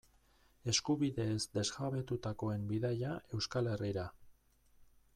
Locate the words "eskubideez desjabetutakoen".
0.71-2.67